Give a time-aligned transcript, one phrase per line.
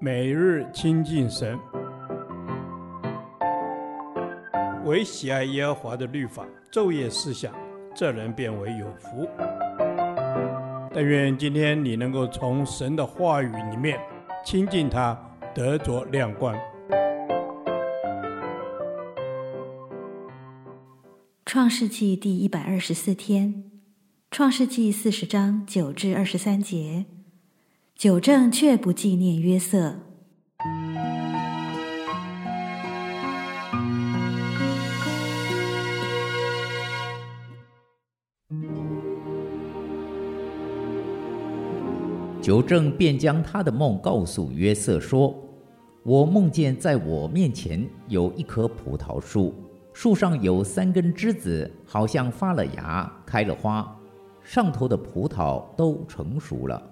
[0.00, 1.58] 每日亲近神，
[4.84, 7.54] 唯喜爱耶和华的律法，昼夜思想，
[7.94, 9.28] 这人便为有福。
[10.92, 13.98] 但愿今天你能够从神的话语里面
[14.44, 15.18] 亲近他，
[15.54, 16.56] 得着亮光。
[21.46, 23.64] 创世纪第一百二十四天，
[24.30, 27.06] 创世纪四十章九至二十三节，
[27.96, 29.94] 久正却不纪念约瑟。
[42.42, 45.34] 久正便将他的梦告诉约瑟说
[46.04, 49.54] ：“我梦见在我面前有一棵葡萄树。”
[49.94, 53.96] 树上有三根枝子，好像发了芽、开了花，
[54.42, 56.90] 上头的葡萄都成熟了。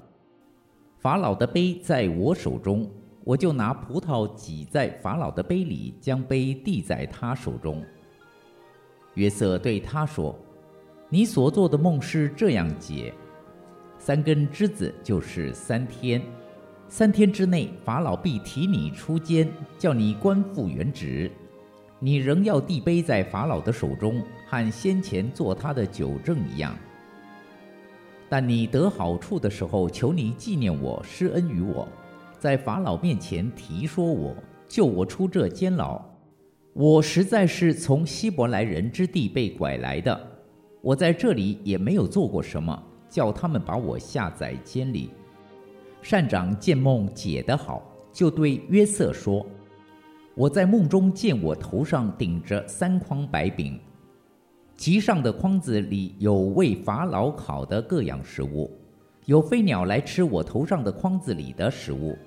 [1.03, 2.89] 法老的杯在我手中，
[3.25, 7.85] 我就拿葡萄挤在法老的杯里，将杯递在他手中。
[9.15, 10.39] 约瑟对他说
[11.11, 13.13] ：“你所做的梦是这样解：
[13.99, 16.23] 三根枝子就是三天，
[16.89, 21.29] 三天之内，法老必提你出监，叫你官复原职。”
[21.99, 26.77] 你仍要递杯在法老的手中，和先前做他的酒证一样。
[28.33, 31.87] 但你得好处的时候，求你纪念我，施恩于我，
[32.39, 34.35] 在法老面前提说我，
[34.67, 36.03] 救我出这监牢。
[36.73, 40.19] 我实在是从希伯来人之地被拐来的，
[40.81, 45.11] 我在这里也没有做过什么，叫他们把我下在监里。
[46.01, 47.83] 善长见梦解得好，
[48.15, 49.45] 就对约瑟说。
[50.35, 53.79] 我在梦中见我头上顶着三筐白饼，
[54.83, 58.69] 其上的筐子里有为法老烤的各样食物，
[59.27, 62.19] 有飞鸟来吃我头上的筐子里的食物。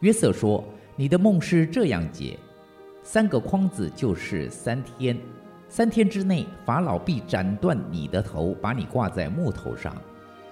[0.00, 0.62] 约瑟说
[0.96, 2.38] ：“你的梦是这样解：
[3.02, 5.18] 三个筐子就是三天，
[5.66, 9.96] 三天之内法老必斩断你的头，把你挂在木头上，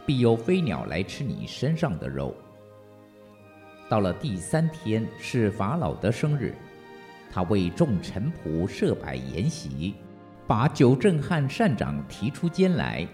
[0.06, 2.34] 必有飞鸟来吃你身上的肉。”
[3.90, 6.54] 到了第三天是法老的生日，
[7.30, 9.92] 他为众臣仆设摆筵席，
[10.46, 13.06] 把九正和善长提出监来，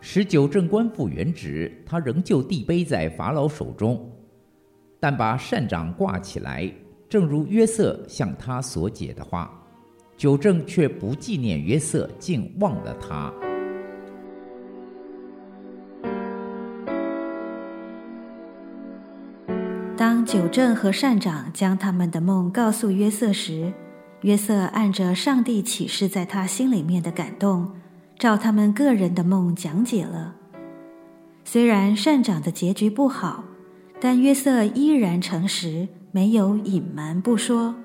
[0.00, 1.72] 使九正官复原职。
[1.86, 4.10] 他仍旧递杯在法老手中，
[4.98, 6.68] 但把善长挂起来，
[7.08, 9.50] 正如约瑟向他所解的话。
[10.16, 13.32] 九正却不纪念约瑟，竟忘了他。
[19.96, 23.72] 当九正和善长将他们的梦告诉约瑟时，
[24.28, 27.72] 约瑟按着上帝启示在他心里面的感动，
[28.18, 30.34] 照他们个人的梦讲解了。
[31.46, 33.44] 虽然善长的结局不好，
[33.98, 37.76] 但约瑟依然诚实，没有隐瞒不说。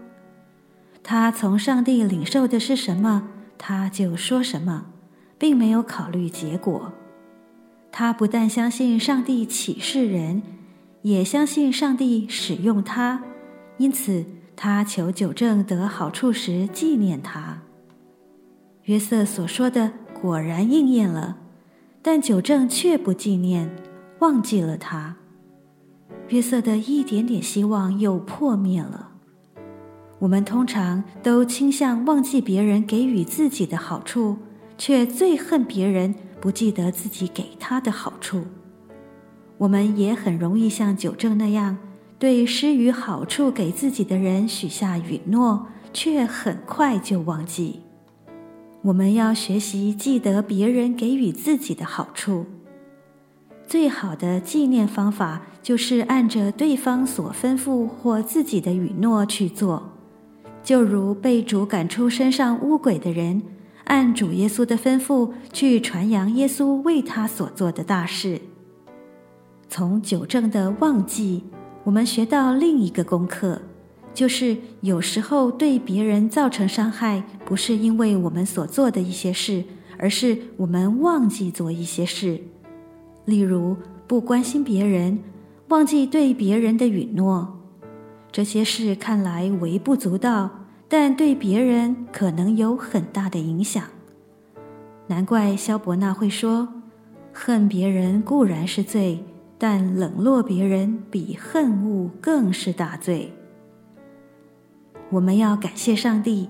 [1.02, 4.88] 他从上帝领受的是什么，他就说什么，
[5.38, 6.92] 并没有考虑结果。
[7.90, 10.44] 他不但相信上帝启示人。
[11.04, 13.22] 也相信上帝使用他，
[13.78, 17.62] 因此他求久正得好处时纪念他。
[18.84, 19.92] 约瑟所说的
[20.22, 21.38] 果然应验了，
[22.02, 23.70] 但久正却不纪念，
[24.20, 25.16] 忘记了他。
[26.30, 29.10] 约瑟的一点点希望又破灭了。
[30.20, 34.38] 我们通常都倾向忘记别人给予自己的好处，
[34.78, 38.46] 却最恨别人不记得自己给他的好处。
[39.58, 41.78] 我们也很容易像久正那样，
[42.24, 47.82] 对施予好处给自己的人许下允诺，却很快就忘记。
[48.82, 52.46] 我们要学习记得别人给予自己的好处。
[53.68, 59.92] 最好的纪念方法就是按着对方所吩咐或自己的允诺去做，
[60.64, 63.42] 就如被主赶出身上污鬼的人，
[63.84, 68.40] 按主耶稣的吩咐去传扬耶稣为他所做的大事。
[69.68, 71.44] 从久正的忘记，
[71.84, 73.62] 我们学到另一个功课，
[74.14, 79.64] 就是有时候对别人造成伤害，不是因为我们所做的一些事，
[79.98, 82.40] 而是我们忘记做一些事。
[83.26, 83.76] 例如，
[84.08, 85.20] 不关心别人，
[85.68, 87.60] 忘记对别人的允诺，
[88.32, 90.50] 这些事看来微不足道，
[90.88, 93.84] 但对别人可能有很大的影响。
[95.08, 96.70] 难怪萧伯纳会说
[97.34, 99.22] ：“恨别人固然是罪。”
[99.66, 103.32] 但冷落别人比恨恶更是大罪。
[105.10, 106.50] 我们要感谢上帝，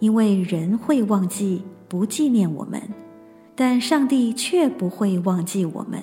[0.00, 2.82] 因为人会忘记不纪念我们，
[3.54, 6.02] 但上帝却不会忘记我们，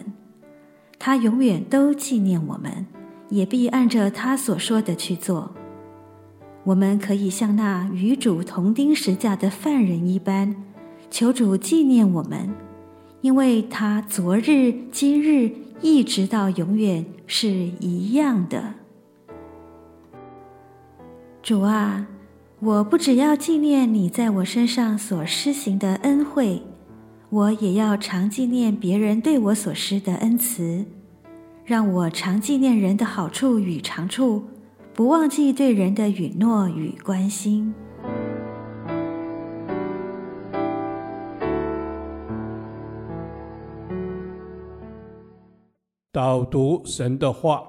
[0.97, 2.85] 他永远都纪念我们，
[3.27, 5.53] 也必按着他所说的去做。
[6.63, 10.55] 我们可以像那与主同钉十架的犯人一般，
[11.09, 12.49] 求主纪念我们，
[13.19, 15.51] 因为他昨日、今日
[15.81, 18.73] 一直到永远是一样的。
[21.43, 22.07] 主啊，
[22.59, 26.63] 我不只要纪念你在我身上所施行的恩惠，
[27.29, 30.85] 我也要常纪念别人对我所施的恩慈，
[31.63, 34.43] 让我常纪念人的好处与长处。
[34.93, 37.75] 不忘记对人的允诺与关心。
[46.15, 47.61] 导读神的话，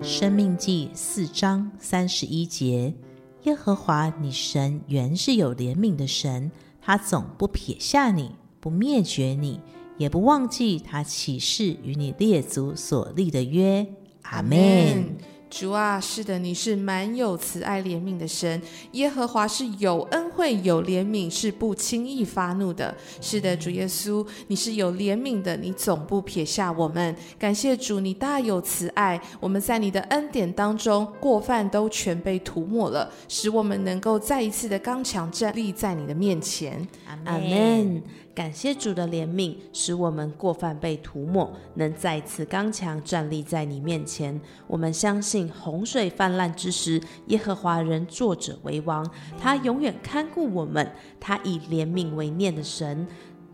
[0.04, 2.94] 《生命记》四章三十一节：
[3.42, 9.60] 耶和华你神原是有怜悯的神，他总不撇下你，不灭绝你。
[9.98, 13.84] 也不忘记他起誓与你列祖所立的约，
[14.22, 15.16] 阿门。
[15.54, 18.60] 主啊，是的，你是满有慈爱怜悯的神。
[18.90, 22.92] 耶和华是有恩惠有怜悯，是不轻易发怒的。
[23.20, 27.14] 是的，主耶稣，你是有怜悯的，你总不撇下我们。
[27.38, 29.20] 感谢主，你大有慈爱。
[29.38, 36.84] 我们在你的恩典当中，过犯都全被涂抹了，使我们能够再一次的刚强站立在你的面前。
[37.06, 38.02] 阿门。
[38.34, 44.40] 感谢主的怜悯，使我们过犯被涂抹，能再次刚强站立在你面前。
[44.66, 49.08] 我们相信洪水泛滥之时，耶和华人作者为王，
[49.38, 50.90] 他永远看顾我们。
[51.20, 53.06] 他以怜悯为念的神，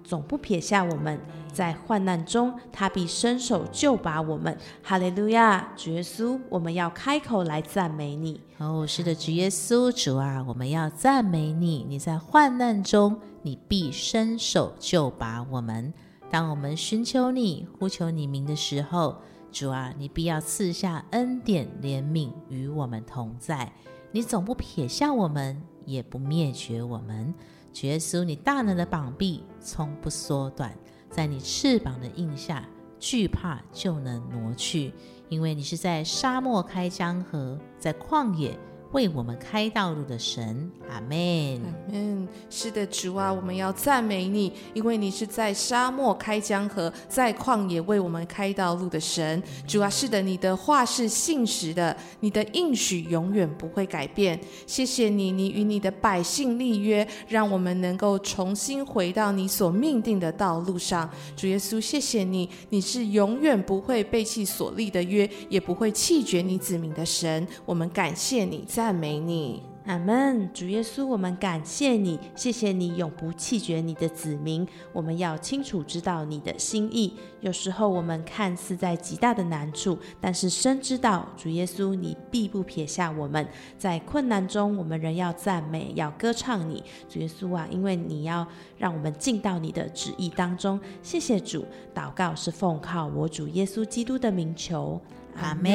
[0.02, 1.18] 总不撇下我们。
[1.52, 4.56] 在患难中，他必伸手救拔我们。
[4.82, 8.40] 哈利路亚，主耶稣，我们要开口来赞美你。
[8.58, 11.84] 哦，是的，主耶稣，主啊，我们要赞美你。
[11.88, 13.18] 你在患难中。
[13.42, 15.94] 你必伸手救拔我们。
[16.30, 19.16] 当我们寻求你、呼求你名的时候，
[19.52, 23.72] 主啊，你必要赐下恩典、怜悯与我们同在。
[24.12, 27.34] 你总不撇下我们，也不灭绝我们。
[27.72, 30.72] 主耶稣，你大能的膀臂从不缩短，
[31.10, 32.68] 在你翅膀的印下，
[32.98, 34.92] 惧怕就能挪去，
[35.28, 38.58] 因为你是在沙漠开江河，在旷野。
[38.92, 41.62] 为我们开道路的神，阿门。
[41.62, 42.28] 阿门。
[42.48, 49.40] 是的，主啊，我们要赞美你，因为你是在沙漠开江河，在旷野为我们开道路的神。
[49.66, 54.38] 主啊，是的，你的话是信实的，你的应许永远不会改变。
[54.66, 61.08] 谢谢你，你与你的百姓立约，让我们能够重新回到你所命定的道路上。
[61.36, 67.46] 主耶稣，谢谢你，你是永远不会背弃所立的约，也不会弃绝你子民的神。
[67.64, 68.64] 我们感谢你。
[68.80, 70.50] 赞美你，阿门。
[70.54, 74.66] 主耶稣，我们感谢你，谢谢你永不弃绝你的子民。
[74.90, 77.12] 我们要清楚知道你的心意。
[77.42, 83.46] 有时候我们看似在极大的难处，但是深知道主耶稣，你必不撇下我们。
[83.76, 86.82] 在困难中，我们仍要赞美，要歌唱你。
[87.06, 88.46] 主耶稣啊，因为你要
[88.78, 90.80] 让我们进到你的旨意当中。
[91.02, 94.98] 谢谢主，祷告是奉靠我主耶稣基督的名求，
[95.36, 95.70] 阿门。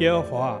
[0.00, 0.60] 耶和华。